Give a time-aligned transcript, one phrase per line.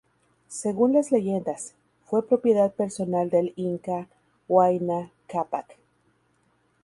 [0.47, 4.07] Según las leyendas, fue propiedad personal del Inca
[4.47, 5.77] Huayna Cápac.